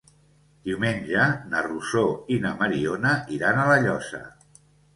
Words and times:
Diumenge 0.69 1.25
na 1.51 1.61
Rosó 1.67 2.03
i 2.37 2.39
na 2.47 2.55
Mariona 2.63 3.15
iran 3.39 3.61
a 3.61 3.69
La 3.73 3.79
Llosa. 3.87 4.27